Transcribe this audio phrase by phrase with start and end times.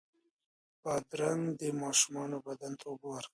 [0.83, 3.29] بادرنګ د ماشومانو بدن ته اوبه ورکوي.